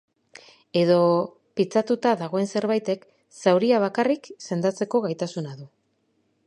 Edo 0.79 1.01
pitzatuta 1.59 2.13
dagoen 2.21 2.49
zerbaitek 2.57 3.05
zauria 3.43 3.83
bakarrik 3.87 4.31
sendatzeko 4.49 5.03
gaitasuna 5.07 5.55
du. 5.63 5.71